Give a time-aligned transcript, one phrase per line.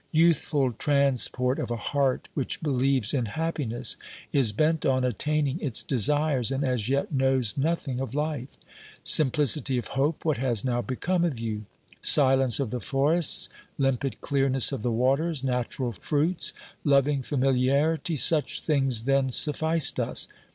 [0.11, 3.97] Youthful transport of a heart which believes in happi ness,
[4.33, 8.57] is bent on attaining its desires, and as yet knows nothing of life!
[9.03, 11.67] Simplicity of hope, what has now become of you?
[12.01, 16.51] Silence of the forests, limpid clearness of the waters, natural fruits,
[16.83, 20.27] loving familiarity— such things then sufficed us.